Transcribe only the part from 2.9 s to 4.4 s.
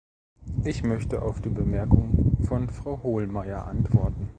Hohlmeier antworten.